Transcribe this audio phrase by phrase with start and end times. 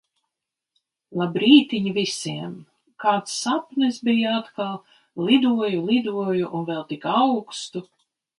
[1.21, 2.55] Labrītiņ visiem!
[3.05, 4.73] Kāds sapnis bija atkal!
[5.29, 7.85] Lidoju, lidoju un vēl tik augstu.